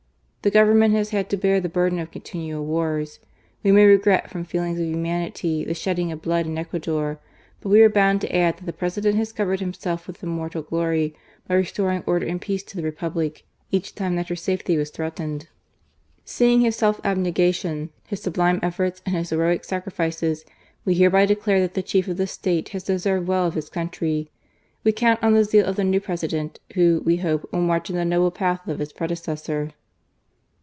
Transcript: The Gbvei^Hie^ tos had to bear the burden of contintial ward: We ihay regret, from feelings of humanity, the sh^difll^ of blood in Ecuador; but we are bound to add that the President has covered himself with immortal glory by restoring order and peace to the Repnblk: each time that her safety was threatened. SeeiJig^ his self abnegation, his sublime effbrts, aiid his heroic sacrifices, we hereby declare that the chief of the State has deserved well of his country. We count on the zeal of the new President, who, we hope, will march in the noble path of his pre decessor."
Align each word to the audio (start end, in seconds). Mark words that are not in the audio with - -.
The 0.43 0.49
Gbvei^Hie^ 0.49 0.91
tos 0.93 1.11
had 1.11 1.29
to 1.29 1.37
bear 1.37 1.61
the 1.61 1.69
burden 1.69 1.99
of 1.99 2.09
contintial 2.09 2.63
ward: 2.63 3.09
We 3.61 3.69
ihay 3.69 3.85
regret, 3.85 4.31
from 4.31 4.43
feelings 4.43 4.79
of 4.79 4.87
humanity, 4.87 5.63
the 5.63 5.73
sh^difll^ 5.73 6.11
of 6.11 6.23
blood 6.23 6.47
in 6.47 6.57
Ecuador; 6.57 7.19
but 7.59 7.69
we 7.69 7.83
are 7.83 7.89
bound 7.89 8.21
to 8.21 8.35
add 8.35 8.57
that 8.57 8.65
the 8.65 8.73
President 8.73 9.15
has 9.17 9.31
covered 9.31 9.59
himself 9.59 10.07
with 10.07 10.23
immortal 10.23 10.63
glory 10.63 11.13
by 11.47 11.53
restoring 11.53 12.01
order 12.07 12.25
and 12.25 12.41
peace 12.41 12.63
to 12.63 12.75
the 12.81 12.91
Repnblk: 12.91 13.43
each 13.69 13.93
time 13.93 14.15
that 14.15 14.29
her 14.29 14.35
safety 14.35 14.77
was 14.77 14.89
threatened. 14.89 15.47
SeeiJig^ 16.25 16.61
his 16.61 16.75
self 16.75 16.99
abnegation, 17.05 17.91
his 18.07 18.23
sublime 18.23 18.59
effbrts, 18.61 19.03
aiid 19.03 19.11
his 19.19 19.29
heroic 19.29 19.63
sacrifices, 19.63 20.43
we 20.85 20.95
hereby 20.95 21.27
declare 21.27 21.59
that 21.59 21.75
the 21.75 21.83
chief 21.83 22.07
of 22.07 22.17
the 22.17 22.25
State 22.25 22.69
has 22.69 22.81
deserved 22.81 23.27
well 23.27 23.45
of 23.45 23.53
his 23.53 23.69
country. 23.69 24.31
We 24.83 24.91
count 24.91 25.21
on 25.21 25.35
the 25.35 25.43
zeal 25.43 25.67
of 25.67 25.75
the 25.75 25.83
new 25.83 25.99
President, 26.01 26.59
who, 26.73 27.03
we 27.05 27.17
hope, 27.17 27.47
will 27.53 27.61
march 27.61 27.91
in 27.91 27.95
the 27.95 28.03
noble 28.05 28.31
path 28.31 28.67
of 28.67 28.79
his 28.79 28.91
pre 28.91 29.05
decessor." 29.05 29.73